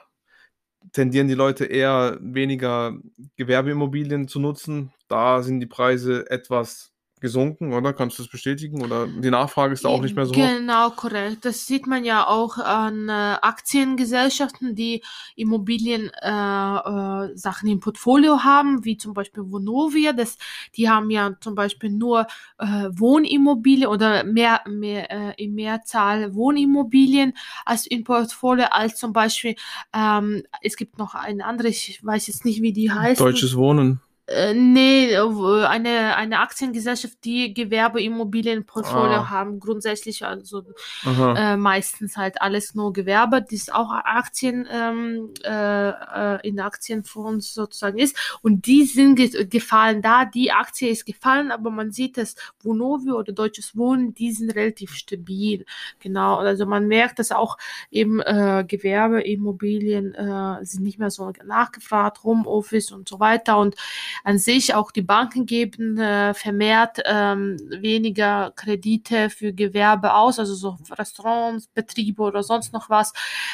tendieren 0.92 1.28
die 1.28 1.34
Leute 1.34 1.66
eher 1.66 2.18
weniger 2.22 2.98
Gewerbeimmobilien 3.36 4.28
zu 4.28 4.40
nutzen. 4.40 4.94
Da 5.08 5.42
sind 5.44 5.60
die 5.60 5.66
Preise 5.68 6.30
etwas 6.30 6.92
gesunken, 7.20 7.74
oder? 7.74 7.94
Kannst 7.94 8.18
du 8.18 8.24
das 8.24 8.32
bestätigen? 8.32 8.82
Oder 8.84 9.08
die 9.08 9.30
Nachfrage 9.30 9.74
ist 9.74 9.86
da 9.86 9.90
auch 9.90 10.02
nicht 10.02 10.16
mehr 10.16 10.26
so 10.26 10.34
hoch? 10.34 10.38
Genau, 10.38 10.90
korrekt. 10.92 11.46
Das 11.46 11.66
sieht 11.66 11.88
man 11.88 12.04
ja 12.04 12.28
auch 12.28 12.58
an 12.58 13.10
äh, 13.10 13.12
Aktiengesellschaften, 13.12 14.76
die 14.76 15.04
Immobilien 15.36 16.12
äh, 16.22 16.30
äh, 16.30 17.36
Sachen 17.36 17.70
im 17.70 17.80
Portfolio 17.80 18.44
haben, 18.44 18.86
wie 18.86 18.98
zum 18.98 19.14
Beispiel 19.14 19.44
Vonovia. 19.46 20.14
Das, 20.14 20.38
die 20.76 20.90
haben 20.90 21.10
ja 21.10 21.36
zum 21.40 21.56
Beispiel 21.56 21.90
nur 21.90 22.28
äh, 22.58 22.66
Wohnimmobilien 22.92 23.88
oder 23.88 24.24
mehr, 24.24 24.62
mehr 24.68 25.12
äh, 25.12 25.44
in 25.44 25.56
Mehrzahl 25.56 26.34
Wohnimmobilien 26.36 27.34
als 27.66 27.88
im 27.88 28.04
Portfolio, 28.04 28.66
als 28.72 28.98
zum 28.98 29.14
Beispiel, 29.14 29.56
ähm, 29.94 30.44
es 30.62 30.76
gibt 30.76 30.98
noch 30.98 31.16
eine 31.16 31.46
andere, 31.46 31.70
ich 31.70 32.00
weiß 32.04 32.28
jetzt 32.28 32.46
nicht, 32.46 32.62
wie 32.62 32.74
die 32.74 32.92
heißt. 32.92 33.20
Deutsches 33.20 33.56
Wohnen. 33.56 34.02
Äh, 34.30 34.54
nee, 34.54 35.16
eine, 35.18 36.18
eine 36.18 36.40
Aktiengesellschaft, 36.40 37.18
die 37.24 37.54
Gewerbeimmobilienportfolio 37.54 39.20
Ah. 39.20 39.30
haben, 39.30 39.60
grundsätzlich 39.62 40.26
also 40.26 40.64
äh, 41.06 41.56
meistens 41.56 42.18
halt 42.18 42.42
alles 42.42 42.76
nur 42.76 42.92
Gewerbe, 42.92 43.42
das 43.42 43.70
auch 43.70 43.90
Aktien 43.90 44.68
ähm, 44.70 45.34
äh, 45.46 45.90
äh, 45.90 46.48
in 46.48 46.60
Aktienfonds 46.60 47.54
sozusagen 47.54 47.98
ist. 48.00 48.18
Und 48.42 48.66
die 48.66 48.84
sind 48.84 49.16
ge 49.16 49.46
gefallen 49.46 50.02
da, 50.02 50.26
die 50.26 50.52
Aktie 50.52 50.90
ist 50.90 51.06
gefallen, 51.06 51.50
aber 51.50 51.70
man 51.72 51.92
sieht, 51.94 52.18
dass 52.18 52.36
Vonovio 52.62 53.18
oder 53.18 53.32
Deutsches 53.32 53.78
Wohnen, 53.78 54.14
die 54.14 54.34
sind 54.34 54.52
relativ 54.54 54.94
stabil. 54.94 55.66
Genau, 56.00 56.36
also 56.36 56.66
man 56.66 56.88
merkt, 56.88 57.20
dass 57.20 57.32
auch 57.32 57.58
eben 57.92 58.20
äh, 58.20 58.66
Gewerbeimmobilien 58.68 60.14
äh, 60.16 60.66
sind 60.66 60.84
nicht 60.84 61.00
mehr 61.00 61.12
so 61.12 61.32
nachgefragt, 61.46 62.24
Homeoffice 62.24 62.92
und 62.92 63.08
so 63.08 63.22
weiter. 63.22 63.58
Und 63.58 63.76
an 64.24 64.38
sich 64.38 64.74
auch 64.74 64.92
die 64.92 65.02
Banken 65.02 65.46
geben 65.46 65.98
äh, 65.98 66.34
vermehrt 66.34 67.00
ähm, 67.06 67.58
weniger 67.70 68.52
Kredite 68.56 69.30
für 69.30 69.54
Gewerbe 69.54 70.14
aus, 70.14 70.40
also 70.40 70.56
so 70.56 70.78
Restaurants, 70.92 71.68
Betriebe 71.68 72.22
oder 72.22 72.44
sonst 72.44 72.74
noch 72.74 72.90
was, 72.90 73.14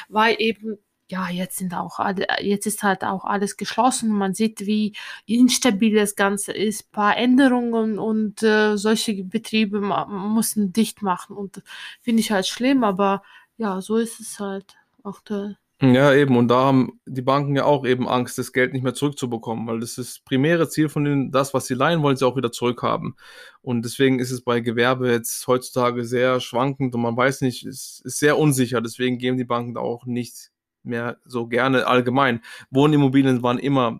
weil 0.10 0.36
eben 0.40 0.78
ja, 1.10 1.30
jetzt 1.30 1.58
sind 1.58 1.76
auch 1.76 2.00
alle, 2.00 2.26
jetzt 2.42 2.66
ist 2.66 2.82
halt 2.82 3.04
auch 3.04 3.26
alles 3.26 3.58
geschlossen. 3.58 4.10
Man 4.10 4.34
sieht, 4.34 4.62
wie 4.62 4.96
instabil 5.28 5.96
das 5.96 6.16
Ganze 6.16 6.54
ist. 6.54 6.88
Ein 6.88 6.92
paar 6.92 7.18
Änderungen 7.18 8.00
und 8.00 8.42
äh, 8.42 8.78
solche 8.78 9.24
Betriebe 9.24 9.80
mussten 9.82 10.74
dicht 10.74 11.02
machen. 11.04 11.36
Und 11.38 11.62
finde 12.02 12.22
ich 12.22 12.32
halt 12.32 12.48
schlimm, 12.48 12.84
aber 12.84 13.22
ja, 13.58 13.82
so 13.82 13.98
ist 13.98 14.20
es 14.20 14.40
halt 14.40 14.76
aktuell. 15.04 15.58
Ja, 15.84 16.14
eben. 16.14 16.38
Und 16.38 16.48
da 16.48 16.62
haben 16.62 17.02
die 17.06 17.22
Banken 17.22 17.58
ja 17.58 17.66
auch 17.66 17.86
eben 17.86 18.08
Angst, 18.08 18.38
das 18.38 18.54
Geld 18.54 18.72
nicht 18.72 18.84
mehr 18.84 18.94
zurückzubekommen, 18.94 19.68
weil 19.68 19.82
das 19.82 19.98
ist 19.98 19.98
das 19.98 20.20
primäre 20.20 20.70
Ziel 20.70 20.88
von 20.88 21.04
denen, 21.04 21.32
das, 21.32 21.54
was 21.54 21.68
sie 21.68 21.74
leihen, 21.74 22.02
wollen 22.02 22.16
sie 22.16 22.26
auch 22.26 22.38
wieder 22.38 22.54
zurückhaben. 22.54 23.16
Und 23.62 23.84
deswegen 23.84 24.20
ist 24.20 24.32
es 24.32 24.42
bei 24.42 24.62
Gewerbe 24.62 25.12
jetzt 25.12 25.46
heutzutage 25.46 26.06
sehr 26.06 26.40
schwankend 26.40 26.96
und 26.96 27.02
man 27.02 27.18
weiß 27.18 27.42
nicht, 27.42 27.66
es 27.66 28.02
ist 28.06 28.20
sehr 28.20 28.38
unsicher. 28.38 28.80
Deswegen 28.80 29.18
geben 29.18 29.38
die 29.38 29.44
Banken 29.44 29.74
da 29.74 29.82
auch 29.82 30.06
nicht 30.06 30.52
mehr 30.84 31.18
so 31.26 31.48
gerne 31.48 31.86
allgemein. 31.86 32.42
Wohnimmobilien 32.70 33.44
waren 33.44 33.60
immer 33.60 34.00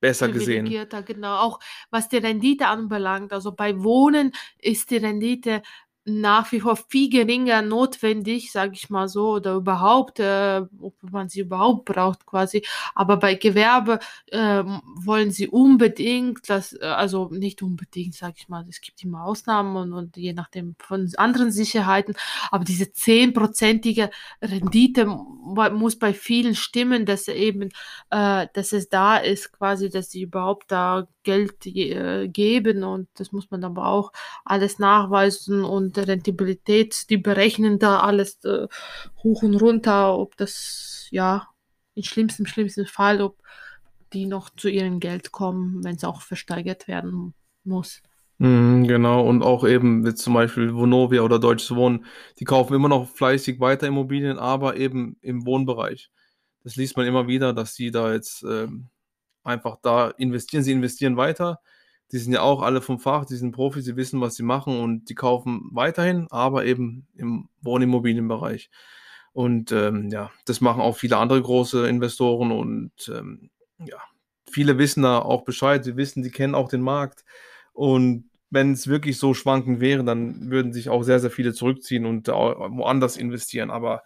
besser 0.00 0.28
gesehen. 0.28 0.66
genau. 1.00 1.38
Auch 1.38 1.60
was 1.90 2.08
die 2.10 2.18
Rendite 2.18 2.66
anbelangt. 2.66 3.32
Also 3.32 3.52
bei 3.52 3.82
Wohnen 3.82 4.32
ist 4.58 4.90
die 4.90 4.96
Rendite 4.98 5.62
nach 6.04 6.50
wie 6.50 6.60
vor 6.60 6.76
viel 6.76 7.08
geringer 7.10 7.62
notwendig, 7.62 8.50
sage 8.50 8.72
ich 8.74 8.90
mal 8.90 9.08
so, 9.08 9.34
oder 9.34 9.54
überhaupt, 9.54 10.18
äh, 10.18 10.62
ob 10.80 10.94
man 11.02 11.28
sie 11.28 11.40
überhaupt 11.40 11.84
braucht 11.84 12.26
quasi. 12.26 12.64
Aber 12.94 13.16
bei 13.16 13.34
Gewerbe 13.34 14.00
ähm, 14.32 14.80
wollen 14.96 15.30
sie 15.30 15.48
unbedingt, 15.48 16.48
das, 16.50 16.72
äh, 16.72 16.84
also 16.84 17.28
nicht 17.30 17.62
unbedingt, 17.62 18.14
sage 18.14 18.34
ich 18.36 18.48
mal, 18.48 18.66
es 18.68 18.80
gibt 18.80 19.02
immer 19.04 19.24
Ausnahmen 19.24 19.76
und, 19.76 19.92
und 19.92 20.16
je 20.16 20.32
nachdem 20.32 20.74
von 20.78 21.10
anderen 21.16 21.52
Sicherheiten, 21.52 22.14
aber 22.50 22.64
diese 22.64 22.92
zehnprozentige 22.92 24.10
Rendite 24.40 25.06
muss 25.42 25.98
bei 25.98 26.14
vielen 26.14 26.54
stimmen, 26.54 27.04
dass 27.06 27.28
eben 27.28 27.70
äh, 28.10 28.46
dass 28.54 28.72
es 28.72 28.88
da 28.88 29.16
ist, 29.16 29.52
quasi, 29.52 29.88
dass 29.90 30.10
sie 30.10 30.22
überhaupt 30.22 30.70
da 30.70 31.08
Geld 31.24 31.66
äh, 31.66 32.28
geben 32.28 32.84
und 32.84 33.08
das 33.14 33.32
muss 33.32 33.50
man 33.50 33.64
aber 33.64 33.86
auch 33.88 34.12
alles 34.44 34.78
nachweisen 34.78 35.64
und 35.64 35.98
Rentabilität, 35.98 37.10
die 37.10 37.18
berechnen 37.18 37.78
da 37.78 38.00
alles 38.00 38.44
äh, 38.44 38.68
hoch 39.22 39.42
und 39.42 39.56
runter, 39.56 40.16
ob 40.16 40.36
das, 40.36 41.08
ja, 41.10 41.48
im 41.94 42.04
schlimmsten, 42.04 42.46
schlimmsten 42.46 42.86
Fall, 42.86 43.20
ob 43.20 43.42
die 44.12 44.26
noch 44.26 44.50
zu 44.50 44.68
ihrem 44.68 45.00
Geld 45.00 45.32
kommen, 45.32 45.82
wenn 45.84 45.96
es 45.96 46.04
auch 46.04 46.22
versteigert 46.22 46.88
werden 46.88 47.34
muss. 47.64 48.02
Mhm, 48.38 48.86
genau, 48.88 49.26
und 49.28 49.42
auch 49.42 49.64
eben 49.66 50.04
jetzt 50.04 50.22
zum 50.22 50.34
Beispiel 50.34 50.74
Vonovia 50.74 51.22
oder 51.22 51.38
Deutsches 51.38 51.74
Wohnen, 51.76 52.06
die 52.40 52.44
kaufen 52.44 52.74
immer 52.74 52.88
noch 52.88 53.08
fleißig 53.08 53.60
weiter 53.60 53.86
Immobilien, 53.86 54.38
aber 54.38 54.76
eben 54.76 55.16
im 55.20 55.46
Wohnbereich. 55.46 56.10
Das 56.64 56.76
liest 56.76 56.96
man 56.96 57.06
immer 57.06 57.26
wieder, 57.28 57.52
dass 57.52 57.74
sie 57.74 57.90
da 57.90 58.12
jetzt 58.12 58.42
ähm, 58.44 58.88
einfach 59.44 59.78
da 59.82 60.10
investieren. 60.10 60.64
Sie 60.64 60.72
investieren 60.72 61.16
weiter. 61.16 61.60
Die 62.12 62.18
sind 62.18 62.32
ja 62.34 62.42
auch 62.42 62.62
alle 62.62 62.82
vom 62.82 63.00
Fach, 63.00 63.26
die 63.26 63.36
sind 63.36 63.52
Profis, 63.52 63.84
sie 63.86 63.96
wissen, 63.96 64.20
was 64.20 64.36
sie 64.36 64.44
machen 64.44 64.80
und 64.80 65.10
die 65.10 65.14
kaufen 65.16 65.68
weiterhin, 65.72 66.28
aber 66.30 66.64
eben 66.66 67.08
im 67.16 67.48
Wohnimmobilienbereich. 67.62 68.70
Und 69.32 69.72
ähm, 69.72 70.10
ja, 70.10 70.30
das 70.46 70.60
machen 70.60 70.82
auch 70.82 70.96
viele 70.96 71.16
andere 71.18 71.42
große 71.42 71.88
Investoren 71.88 72.52
und 72.52 72.92
ähm, 73.08 73.50
ja, 73.78 73.98
viele 74.50 74.78
wissen 74.78 75.02
da 75.02 75.20
auch 75.20 75.44
Bescheid, 75.44 75.84
sie 75.84 75.96
wissen, 75.96 76.22
die 76.22 76.30
kennen 76.30 76.54
auch 76.54 76.68
den 76.68 76.82
Markt. 76.82 77.24
Und 77.72 78.30
wenn 78.50 78.72
es 78.72 78.86
wirklich 78.86 79.18
so 79.18 79.34
schwankend 79.34 79.80
wäre, 79.80 80.04
dann 80.04 80.50
würden 80.50 80.72
sich 80.72 80.88
auch 80.88 81.02
sehr, 81.02 81.20
sehr 81.20 81.30
viele 81.30 81.54
zurückziehen 81.54 82.04
und 82.04 82.28
woanders 82.28 83.16
investieren. 83.16 83.70
Aber 83.70 84.02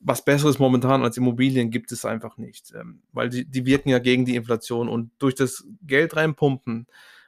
was 0.00 0.24
Besseres 0.24 0.58
momentan 0.58 1.02
als 1.02 1.16
Immobilien 1.16 1.70
gibt 1.70 1.90
es 1.92 2.04
einfach 2.04 2.36
nicht, 2.36 2.72
ähm, 2.74 3.02
weil 3.12 3.28
die, 3.28 3.44
die 3.44 3.64
wirken 3.64 3.88
ja 3.88 3.98
gegen 3.98 4.24
die 4.24 4.36
Inflation 4.36 4.88
und 4.88 5.10
durch 5.18 5.34
das 5.34 5.64
Geld 5.82 6.16
reinpumpen, 6.16 6.86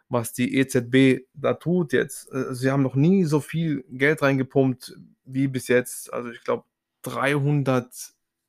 was 0.09 0.33
die 0.33 0.57
EZB 0.57 1.26
da 1.35 1.54
tut 1.54 1.92
jetzt, 1.92 2.33
äh, 2.33 2.54
sie 2.54 2.71
haben 2.71 2.83
noch 2.83 2.95
nie 2.95 3.25
so 3.25 3.40
viel 3.40 3.85
Geld 3.90 4.23
reingepumpt 4.23 4.95
wie 5.25 5.49
bis 5.49 5.68
jetzt. 5.68 6.12
Also 6.12 6.30
ich 6.30 6.42
glaube 6.42 6.64
300 7.02 7.90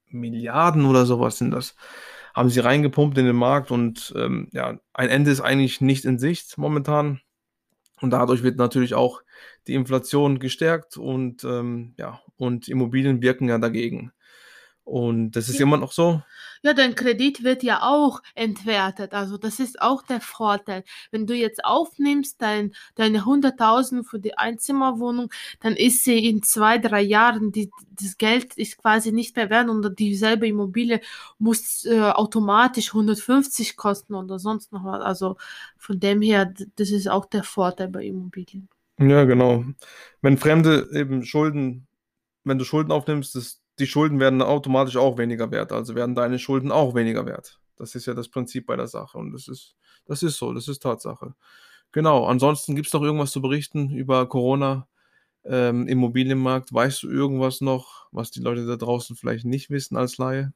Milliarden 0.08 0.86
oder 0.86 1.06
sowas 1.06 1.38
sind 1.38 1.52
das, 1.52 1.76
haben 2.34 2.50
sie 2.50 2.60
reingepumpt 2.60 3.18
in 3.18 3.26
den 3.26 3.36
Markt 3.36 3.72
und 3.72 4.14
ähm, 4.16 4.50
ja, 4.52 4.80
ein 4.94 5.10
Ende 5.10 5.32
ist 5.32 5.42
eigentlich 5.42 5.82
nicht 5.82 6.06
in 6.06 6.20
Sicht 6.20 6.58
momentan. 6.58 7.22
Und 8.02 8.12
dadurch 8.12 8.44
wird 8.44 8.58
natürlich 8.58 8.94
auch 8.94 9.22
die 9.68 9.74
Inflation 9.74 10.40
gestärkt 10.40 10.98
und 10.98 11.44
ähm, 11.44 11.94
ja, 11.98 12.22
und 12.38 12.68
Immobilien 12.68 13.22
wirken 13.22 13.50
ja 13.50 13.58
dagegen. 13.58 14.12
Und 14.90 15.32
das 15.34 15.50
ist 15.50 15.60
Ja. 15.60 15.64
immer 15.68 15.78
noch 15.78 15.92
so. 15.92 16.24
Ja, 16.64 16.74
dein 16.74 16.96
Kredit 16.96 17.44
wird 17.44 17.62
ja 17.62 17.84
auch 17.84 18.22
entwertet. 18.34 19.14
Also 19.14 19.38
das 19.38 19.60
ist 19.60 19.80
auch 19.82 20.02
der 20.02 20.20
Vorteil. 20.20 20.84
Wenn 21.12 21.28
du 21.28 21.36
jetzt 21.36 21.64
aufnimmst, 21.64 22.42
dein, 22.42 22.74
deine 22.96 23.24
100.000 23.24 24.04
für 24.04 24.20
die 24.20 24.36
Einzimmerwohnung, 24.38 25.32
dann 25.60 25.76
ist 25.76 26.04
sie 26.04 26.28
in 26.28 26.42
zwei, 26.42 26.80
drei 26.80 27.02
Jahren, 27.02 27.52
die, 27.52 27.70
das 27.92 28.18
Geld 28.18 28.56
ist 28.56 28.78
quasi 28.80 29.12
nicht 29.12 29.36
mehr 29.36 29.52
wert 29.52 29.70
und 29.70 30.00
dieselbe 30.00 30.48
Immobilie 30.48 31.02
muss 31.38 31.86
äh, 31.86 32.00
automatisch 32.02 32.90
150 32.90 33.78
kosten 33.78 34.16
oder 34.16 34.40
sonst 34.40 34.72
noch 34.74 34.84
was. 34.84 35.02
Also 35.02 35.38
von 35.78 36.00
dem 36.00 36.22
her, 36.24 36.52
das 36.76 36.90
ist 36.90 37.08
auch 37.08 37.26
der 37.26 37.44
Vorteil 37.44 37.90
bei 37.90 38.06
Immobilien. 38.06 38.68
Ja, 39.00 39.24
genau. 39.26 39.64
Wenn 40.22 40.38
Fremde 40.40 40.90
eben 40.94 41.24
Schulden, 41.24 41.88
wenn 42.44 42.58
du 42.58 42.66
Schulden 42.66 42.92
aufnimmst, 42.92 43.36
das, 43.36 43.62
die 43.80 43.88
Schulden 43.88 44.20
werden 44.20 44.42
automatisch 44.42 44.98
auch 44.98 45.18
weniger 45.18 45.52
wert. 45.52 45.72
Also 45.72 45.96
werden 45.96 46.16
deine 46.16 46.40
Schulden 46.40 46.72
auch 46.72 46.96
weniger 46.96 47.26
wert. 47.26 47.60
Das 47.76 47.96
ist 47.96 48.06
ja 48.06 48.14
das 48.14 48.30
Prinzip 48.30 48.66
bei 48.66 48.76
der 48.76 48.88
Sache. 48.88 49.18
Und 49.18 49.32
das 49.32 49.48
ist, 49.48 49.76
das 50.06 50.24
ist 50.24 50.38
so, 50.38 50.54
das 50.54 50.68
ist 50.68 50.84
Tatsache. 50.84 51.34
Genau. 51.92 52.26
Ansonsten 52.26 52.76
gibt 52.76 52.88
es 52.88 52.94
noch 52.94 53.02
irgendwas 53.02 53.32
zu 53.32 53.42
berichten 53.42 53.90
über 53.92 54.28
Corona, 54.28 54.88
ähm, 55.46 55.88
Immobilienmarkt. 55.88 56.74
Weißt 56.74 57.04
du 57.04 57.10
irgendwas 57.10 57.62
noch, 57.62 58.08
was 58.12 58.32
die 58.32 58.42
Leute 58.42 58.66
da 58.66 58.76
draußen 58.76 59.16
vielleicht 59.16 59.46
nicht 59.46 59.70
wissen 59.70 59.98
als 59.98 60.18
Laie? 60.18 60.54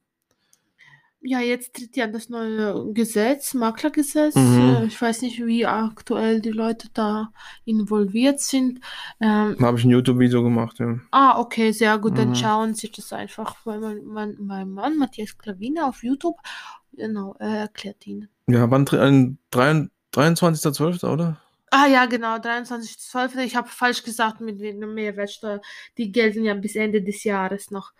Ja, 1.26 1.40
jetzt 1.40 1.74
tritt 1.74 1.96
ja 1.96 2.06
das 2.06 2.28
neue 2.28 2.92
Gesetz, 2.92 3.54
Maklergesetz. 3.54 4.34
Mhm. 4.34 4.58
Äh, 4.58 4.84
Ich 4.84 5.00
weiß 5.00 5.22
nicht, 5.22 5.44
wie 5.46 5.64
aktuell 5.64 6.42
die 6.42 6.50
Leute 6.50 6.88
da 6.92 7.32
involviert 7.64 8.40
sind. 8.40 8.80
Ähm, 9.20 9.56
Da 9.58 9.66
habe 9.66 9.78
ich 9.78 9.84
ein 9.84 9.90
YouTube-Video 9.90 10.42
gemacht, 10.42 10.78
ja. 10.80 10.98
ah, 11.12 11.38
okay, 11.40 11.72
sehr 11.72 11.96
gut. 11.98 12.18
Dann 12.18 12.30
Mhm. 12.30 12.34
schauen 12.34 12.74
Sie 12.74 12.90
das 12.90 13.10
einfach 13.14 13.56
bei 13.64 13.78
mein, 13.78 14.04
mein, 14.04 14.36
mein 14.38 14.70
Mann, 14.70 14.98
Matthias 14.98 15.38
Klavina, 15.38 15.88
auf 15.88 16.02
YouTube. 16.04 16.36
Genau, 16.92 17.34
er 17.38 17.56
erklärt 17.60 18.06
Ihnen. 18.06 18.28
Ja, 18.46 18.70
wann 18.70 18.84
23 18.84 19.38
23.12., 20.12 21.04
oder? 21.10 21.40
Ah 21.70 21.86
ja, 21.88 22.04
genau, 22.06 22.36
23.12. 22.38 23.38
Ich 23.44 23.56
habe 23.56 23.68
falsch 23.68 24.04
gesagt 24.04 24.40
mit 24.40 24.60
der 24.60 24.74
Mehrwertsteuer. 24.74 25.60
Die 25.98 26.12
gelten 26.12 26.44
ja 26.44 26.54
bis 26.54 26.76
Ende 26.76 27.02
des 27.02 27.24
Jahres 27.24 27.70
noch. 27.72 27.92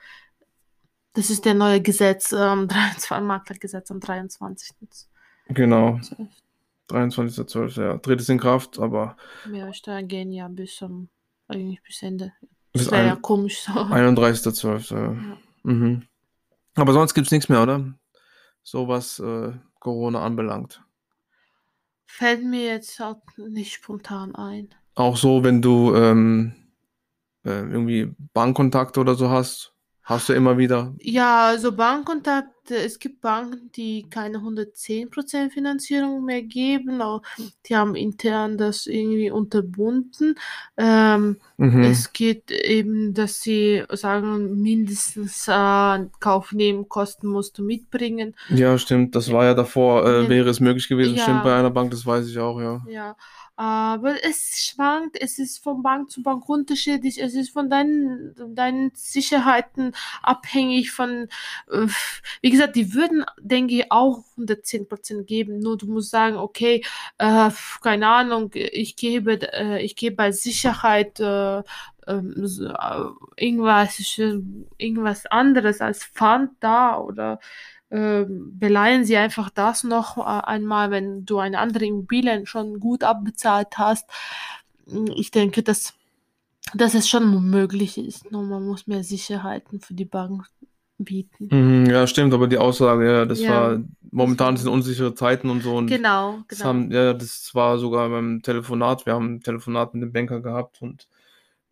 Das 1.15 1.31
ist 1.31 1.45
der 1.45 1.55
neue 1.55 1.81
Gesetz, 1.81 2.33
ähm, 2.33 2.69
23, 2.69 3.21
Maklergesetz 3.23 3.91
am 3.91 4.01
23. 4.01 4.77
Genau, 5.49 6.01
23.12., 6.91 7.81
ja. 7.81 7.99
Tritt 7.99 8.21
es 8.21 8.29
in 8.29 8.39
Kraft, 8.39 8.79
aber 8.79 9.17
Mehrwertsteuer 9.49 10.03
gehen 10.03 10.33
ja 10.33 10.49
bis 10.49 10.77
zum, 10.77 11.09
eigentlich 11.49 11.83
bis 11.83 12.03
Ende. 12.03 12.33
Das 12.73 12.91
wäre 12.91 13.07
ja 13.07 13.17
komisch 13.17 13.61
so. 13.61 13.73
31.12., 13.73 14.95
ja. 14.95 15.13
Ja. 15.13 15.39
Mhm. 15.63 16.03
Aber 16.75 16.93
sonst 16.93 17.15
gibt 17.15 17.27
es 17.27 17.33
nichts 17.33 17.49
mehr, 17.49 17.63
oder? 17.63 17.95
So 18.63 18.89
was 18.89 19.19
äh, 19.19 19.53
Corona 19.79 20.23
anbelangt. 20.23 20.83
Fällt 22.07 22.45
mir 22.45 22.65
jetzt 22.65 23.01
auch 23.01 23.23
nicht 23.37 23.73
spontan 23.73 24.35
ein. 24.35 24.75
Auch 24.95 25.17
so, 25.17 25.45
wenn 25.45 25.63
du 25.63 25.95
ähm, 25.95 26.55
äh, 27.45 27.61
irgendwie 27.61 28.15
Bankkontakte 28.33 29.01
oder 29.01 29.15
so 29.15 29.31
hast, 29.31 29.74
hast 30.05 30.29
du 30.29 30.33
immer 30.33 30.57
wieder. 30.59 30.95
Ja, 31.01 31.47
also 31.47 31.73
Bankkontakt 31.73 32.54
es 32.71 32.99
gibt 32.99 33.21
Banken, 33.21 33.71
die 33.73 34.07
keine 34.11 34.39
110% 34.43 35.51
Finanzierung 35.53 36.25
mehr 36.25 36.43
geben. 36.43 37.01
Die 37.67 37.77
haben 37.77 37.95
intern 37.95 38.59
das 38.59 38.87
irgendwie 38.87 39.31
unterbunden. 39.31 40.37
Ähm, 40.77 41.37
Mhm. 41.57 41.85
es 41.85 42.13
geht 42.13 42.51
eben, 42.51 43.15
dass 43.15 43.41
sie 43.41 43.85
sagen, 43.93 44.61
mindestens 44.61 45.47
äh, 45.47 45.99
Kaufnebenkosten 46.19 47.29
musst 47.29 47.59
du 47.59 47.63
mitbringen. 47.65 48.35
Ja, 48.49 48.77
stimmt. 48.77 49.15
Das 49.15 49.31
war 49.31 49.45
ja 49.45 49.55
davor, 49.55 50.05
äh, 50.05 50.29
wäre 50.29 50.49
es 50.51 50.59
möglich 50.61 50.89
gewesen. 50.89 51.17
Stimmt, 51.17 51.39
Ja. 51.39 51.43
bei 51.45 51.57
einer 51.59 51.71
Bank, 51.71 51.93
das 51.93 52.05
weiß 52.05 52.27
ich 52.29 52.39
auch, 52.39 52.61
ja. 52.61 52.83
Ja, 52.89 53.17
aber 53.57 54.17
es 54.25 54.59
schwankt, 54.67 55.17
es 55.21 55.39
ist 55.39 55.63
von 55.63 55.83
Bank 55.83 56.11
zu 56.11 56.23
Bank 56.25 56.49
unterschiedlich, 56.49 57.23
es 57.23 57.35
ist 57.35 57.51
von 57.51 57.71
deinen, 57.71 58.35
deinen 58.57 58.91
Sicherheiten 58.95 59.93
abhängig 60.23 60.91
von, 60.91 61.29
äh, 61.71 61.87
wie 62.43 62.51
gesagt, 62.55 62.77
die 62.77 62.95
würden, 62.95 63.25
denke 63.41 63.75
ich, 63.75 63.93
auch 63.93 64.25
110% 64.37 65.25
geben, 65.25 65.59
nur 65.61 65.77
du 65.77 65.87
musst 65.87 66.11
sagen, 66.11 66.37
okay, 66.37 66.83
äh, 67.19 67.51
keine 67.83 68.09
Ahnung, 68.09 68.51
ich 68.55 68.97
gebe, 68.97 69.41
äh, 69.53 69.83
ich 69.83 69.97
gebe 69.97 70.23
als 70.23 70.43
Sicherheit 70.43 71.21
äh, 71.21 71.63
ähm, 72.07 72.35
so, 72.47 72.67
äh, 72.67 73.05
irgendwas, 73.37 74.19
irgendwas 74.79 75.27
anderes 75.27 75.81
als 75.81 76.05
Pfand 76.05 76.53
da 76.61 76.99
oder 76.99 77.41
ähm, 77.91 78.59
beleihen 78.59 79.05
sie 79.05 79.17
einfach 79.17 79.51
das 79.51 79.85
noch 79.85 80.19
äh, 80.19 80.23
einmal, 80.23 80.91
wenn 80.91 81.25
du 81.25 81.39
eine 81.39 81.59
andere 81.61 81.87
Immobilie 81.87 82.47
schon 82.47 82.81
gut 82.81 83.05
abbezahlt 83.05 83.79
hast. 83.79 84.09
Ich 85.15 85.31
denke, 85.31 85.63
dass, 85.63 85.95
dass 86.75 86.95
es 86.95 87.09
schon 87.09 87.51
möglich 87.51 87.99
ist. 87.99 88.31
Nur 88.33 88.43
man 88.43 88.67
muss 88.67 88.87
mehr 88.87 89.05
Sicherheiten 89.05 89.81
für 89.81 89.95
die 89.95 90.05
Bank 90.05 90.47
bieten. 90.99 91.49
Mhm, 91.51 91.87
ja, 91.87 92.07
stimmt, 92.07 92.33
aber 92.35 92.47
die 92.47 92.59
Aussage, 92.59 93.07
ja, 93.07 93.25
das 93.25 93.41
Ja. 93.41 93.51
war, 93.73 93.81
momentan 94.11 94.57
sind 94.57 94.69
unsichere 94.69 95.15
Zeiten 95.15 95.51
und 95.51 95.63
so 95.63 95.77
und 95.77 95.87
Genau, 95.89 96.39
das 96.49 96.59
genau. 96.59 96.69
haben, 96.69 96.91
ja, 96.93 97.13
das 97.13 97.51
war 97.55 97.79
sogar 97.79 98.09
beim 98.09 98.43
Telefonat, 98.43 99.07
wir 99.07 99.15
haben 99.15 99.35
ein 99.37 99.41
Telefonat 99.41 99.95
mit 99.95 100.03
dem 100.03 100.13
Banker 100.13 100.41
gehabt 100.41 100.81
und 100.83 101.09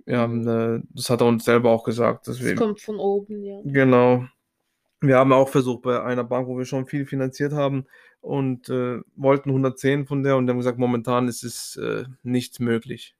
wir 0.04 0.18
haben, 0.18 0.46
äh, 0.48 0.80
das 0.90 1.08
hat 1.10 1.20
er 1.20 1.28
uns 1.28 1.44
selber 1.44 1.70
auch 1.70 1.84
gesagt, 1.84 2.26
Es 2.26 2.42
wir, 2.42 2.56
kommt 2.56 2.80
von 2.80 2.96
oben, 2.96 3.44
ja. 3.44 3.60
genau, 3.64 4.24
wir 5.00 5.16
haben 5.16 5.32
auch 5.32 5.48
versucht 5.48 5.82
bei 5.82 6.02
einer 6.02 6.24
Bank, 6.24 6.48
wo 6.48 6.58
wir 6.58 6.64
schon 6.64 6.86
viel 6.86 7.06
finanziert 7.06 7.52
haben 7.52 7.86
und 8.20 8.68
äh, 8.68 9.00
wollten 9.16 9.50
110 9.50 10.06
von 10.06 10.22
der 10.22 10.36
und 10.36 10.48
haben 10.48 10.58
gesagt, 10.58 10.78
momentan 10.78 11.28
ist 11.28 11.44
es 11.44 11.76
äh, 11.76 12.04
nicht 12.22 12.60
möglich. 12.60 13.14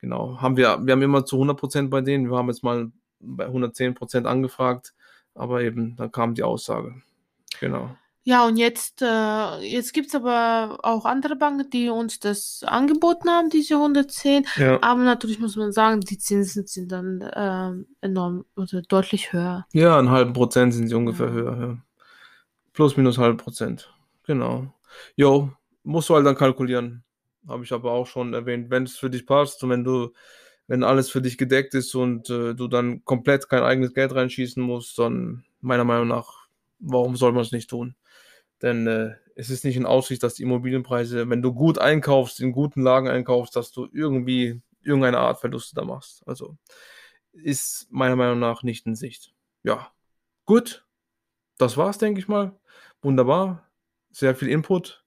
Genau, 0.00 0.38
haben 0.40 0.56
wir, 0.56 0.78
wir 0.82 0.92
haben 0.92 1.02
immer 1.02 1.24
zu 1.26 1.36
100% 1.36 1.88
bei 1.90 2.00
denen, 2.00 2.30
wir 2.30 2.36
haben 2.38 2.48
jetzt 2.48 2.64
mal 2.64 2.90
bei 3.20 3.46
110% 3.46 4.24
angefragt, 4.24 4.94
aber 5.40 5.62
eben, 5.62 5.96
dann 5.96 6.12
kam 6.12 6.34
die 6.34 6.42
Aussage. 6.42 6.94
Genau. 7.60 7.90
Ja, 8.22 8.46
und 8.46 8.58
jetzt, 8.58 9.00
äh, 9.00 9.56
jetzt 9.62 9.94
gibt 9.94 10.08
es 10.08 10.14
aber 10.14 10.78
auch 10.82 11.06
andere 11.06 11.36
Banken, 11.36 11.70
die 11.70 11.88
uns 11.88 12.20
das 12.20 12.62
angeboten 12.66 13.30
haben, 13.30 13.48
diese 13.48 13.76
110. 13.76 14.44
Ja. 14.56 14.78
Aber 14.82 15.00
natürlich 15.02 15.38
muss 15.40 15.56
man 15.56 15.72
sagen, 15.72 16.00
die 16.02 16.18
Zinsen 16.18 16.66
sind 16.66 16.92
dann 16.92 17.28
ähm, 17.34 17.86
enorm 18.02 18.44
oder 18.56 18.82
deutlich 18.82 19.32
höher. 19.32 19.66
Ja, 19.72 19.98
einen 19.98 20.10
halben 20.10 20.34
Prozent 20.34 20.74
sind 20.74 20.88
sie 20.88 20.94
ungefähr 20.94 21.28
Ja. 21.28 21.32
höher. 21.32 21.60
Ja. 21.60 21.78
Plus, 22.74 22.96
minus 22.96 23.16
halben 23.18 23.38
Prozent. 23.38 23.92
Genau. 24.26 24.72
Jo, 25.16 25.50
musst 25.82 26.10
du 26.10 26.14
halt 26.14 26.26
dann 26.26 26.36
kalkulieren. 26.36 27.02
Habe 27.48 27.64
ich 27.64 27.72
aber 27.72 27.90
auch 27.92 28.06
schon 28.06 28.34
erwähnt. 28.34 28.68
Wenn 28.70 28.84
es 28.84 28.96
für 28.98 29.08
dich 29.08 29.26
passt 29.26 29.64
und 29.64 29.70
wenn 29.70 29.82
du, 29.82 30.12
wenn 30.70 30.84
alles 30.84 31.10
für 31.10 31.20
dich 31.20 31.36
gedeckt 31.36 31.74
ist 31.74 31.96
und 31.96 32.30
äh, 32.30 32.54
du 32.54 32.68
dann 32.68 33.04
komplett 33.04 33.48
kein 33.48 33.64
eigenes 33.64 33.92
Geld 33.92 34.14
reinschießen 34.14 34.62
musst, 34.62 34.96
dann 35.00 35.42
meiner 35.60 35.82
Meinung 35.82 36.06
nach, 36.06 36.46
warum 36.78 37.16
soll 37.16 37.32
man 37.32 37.42
es 37.42 37.50
nicht 37.50 37.68
tun? 37.68 37.96
Denn 38.62 38.86
äh, 38.86 39.16
es 39.34 39.50
ist 39.50 39.64
nicht 39.64 39.76
in 39.76 39.84
Aussicht, 39.84 40.22
dass 40.22 40.34
die 40.34 40.44
Immobilienpreise, 40.44 41.28
wenn 41.28 41.42
du 41.42 41.52
gut 41.52 41.78
einkaufst, 41.80 42.38
in 42.38 42.52
guten 42.52 42.82
Lagen 42.82 43.08
einkaufst, 43.08 43.56
dass 43.56 43.72
du 43.72 43.88
irgendwie 43.92 44.62
irgendeine 44.80 45.18
Art 45.18 45.40
Verluste 45.40 45.74
da 45.74 45.84
machst. 45.84 46.22
Also 46.24 46.56
ist 47.32 47.88
meiner 47.90 48.14
Meinung 48.14 48.38
nach 48.38 48.62
nicht 48.62 48.86
in 48.86 48.94
Sicht. 48.94 49.34
Ja, 49.64 49.90
gut. 50.46 50.86
Das 51.58 51.76
war's, 51.78 51.98
denke 51.98 52.20
ich 52.20 52.28
mal. 52.28 52.56
Wunderbar. 53.02 53.68
Sehr 54.12 54.36
viel 54.36 54.48
Input. 54.48 55.04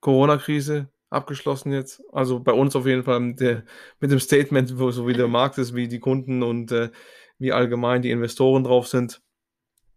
Corona-Krise 0.00 0.88
abgeschlossen 1.10 1.72
jetzt. 1.72 2.02
Also 2.12 2.40
bei 2.40 2.52
uns 2.52 2.74
auf 2.76 2.86
jeden 2.86 3.02
Fall 3.02 3.20
mit, 3.20 3.40
der, 3.40 3.64
mit 3.98 4.10
dem 4.10 4.20
Statement, 4.20 4.78
wo 4.78 4.90
so 4.90 5.06
wie 5.06 5.12
der 5.12 5.28
Markt 5.28 5.58
ist, 5.58 5.74
wie 5.74 5.88
die 5.88 6.00
Kunden 6.00 6.42
und 6.42 6.72
äh, 6.72 6.90
wie 7.38 7.52
allgemein 7.52 8.02
die 8.02 8.10
Investoren 8.10 8.64
drauf 8.64 8.86
sind. 8.88 9.20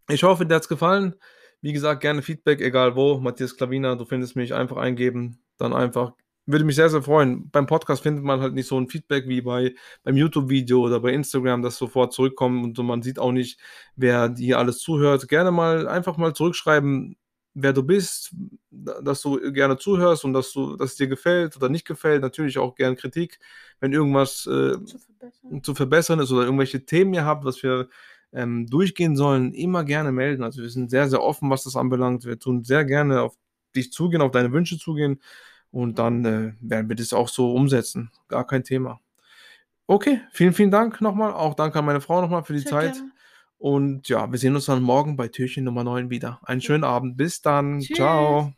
Ich 0.09 0.23
hoffe, 0.23 0.45
dir 0.45 0.55
hat's 0.55 0.67
gefallen. 0.67 1.15
Wie 1.61 1.71
gesagt, 1.71 2.01
gerne 2.01 2.21
Feedback, 2.21 2.59
egal 2.59 2.95
wo. 2.95 3.19
Matthias 3.19 3.55
Klavina, 3.55 3.95
du 3.95 4.05
findest 4.05 4.35
mich 4.35 4.53
einfach 4.53 4.77
eingeben. 4.77 5.39
Dann 5.57 5.73
einfach. 5.73 6.13
Würde 6.45 6.65
mich 6.65 6.75
sehr, 6.75 6.89
sehr 6.89 7.01
freuen. 7.01 7.49
Beim 7.51 7.67
Podcast 7.67 8.03
findet 8.03 8.25
man 8.25 8.41
halt 8.41 8.53
nicht 8.53 8.67
so 8.67 8.77
ein 8.77 8.89
Feedback 8.89 9.29
wie 9.29 9.41
bei, 9.41 9.75
beim 10.03 10.17
YouTube-Video 10.17 10.81
oder 10.81 10.99
bei 10.99 11.13
Instagram, 11.13 11.61
das 11.61 11.77
sofort 11.77 12.11
zurückkommt 12.11 12.77
und 12.77 12.85
man 12.85 13.01
sieht 13.01 13.17
auch 13.17 13.31
nicht, 13.31 13.61
wer 13.95 14.33
hier 14.37 14.59
alles 14.59 14.79
zuhört. 14.79 15.29
Gerne 15.29 15.51
mal 15.51 15.87
einfach 15.87 16.17
mal 16.17 16.33
zurückschreiben, 16.33 17.15
wer 17.53 17.73
du 17.73 17.83
bist, 17.83 18.33
dass 18.71 19.21
du 19.21 19.39
gerne 19.51 19.77
zuhörst 19.77 20.25
und 20.25 20.33
dass 20.33 20.51
du, 20.51 20.75
dass 20.75 20.91
es 20.91 20.95
dir 20.97 21.07
gefällt 21.07 21.55
oder 21.57 21.69
nicht 21.69 21.85
gefällt. 21.85 22.21
Natürlich 22.21 22.57
auch 22.57 22.75
gern 22.75 22.95
Kritik, 22.95 23.39
wenn 23.79 23.93
irgendwas 23.93 24.45
äh, 24.47 24.77
Zu 24.83 24.97
verbessern. 24.99 25.63
zu 25.63 25.75
verbessern 25.75 26.19
ist 26.19 26.31
oder 26.31 26.43
irgendwelche 26.45 26.85
Themen 26.85 27.13
ihr 27.13 27.25
habt, 27.25 27.45
was 27.45 27.61
wir 27.63 27.89
ähm, 28.31 28.67
durchgehen 28.67 29.15
sollen, 29.15 29.53
immer 29.53 29.83
gerne 29.83 30.11
melden. 30.11 30.43
Also 30.43 30.61
wir 30.61 30.69
sind 30.69 30.89
sehr, 30.89 31.07
sehr 31.09 31.21
offen, 31.21 31.49
was 31.49 31.63
das 31.63 31.75
anbelangt. 31.75 32.25
Wir 32.25 32.39
tun 32.39 32.63
sehr 32.63 32.85
gerne 32.85 33.21
auf 33.21 33.35
dich 33.75 33.91
zugehen, 33.91 34.21
auf 34.21 34.31
deine 34.31 34.51
Wünsche 34.51 34.77
zugehen 34.77 35.21
und 35.71 35.99
dann 35.99 36.25
äh, 36.25 36.53
werden 36.61 36.89
wir 36.89 36.95
das 36.95 37.13
auch 37.13 37.29
so 37.29 37.53
umsetzen. 37.53 38.11
Gar 38.27 38.45
kein 38.47 38.63
Thema. 38.63 38.99
Okay, 39.87 40.21
vielen, 40.31 40.53
vielen 40.53 40.71
Dank 40.71 41.01
nochmal. 41.01 41.33
Auch 41.33 41.55
danke 41.55 41.77
an 41.79 41.85
meine 41.85 42.01
Frau 42.01 42.21
nochmal 42.21 42.43
für 42.43 42.53
die 42.53 42.59
Sehr 42.59 42.71
Zeit. 42.71 42.93
gerne. 42.93 43.11
Und 43.63 44.09
ja, 44.09 44.29
wir 44.29 44.37
sehen 44.37 44.55
uns 44.55 44.65
dann 44.65 44.83
morgen 44.83 45.15
bei 45.15 45.29
Türchen 45.29 45.63
Nummer 45.63 45.85
9 45.85 46.09
wieder. 46.09 46.41
Einen 46.43 46.59
schönen 46.59 46.83
Abend. 46.83 47.15
Bis 47.15 47.41
dann. 47.41 47.79
Tschüss. 47.79 47.95
Ciao. 47.95 48.51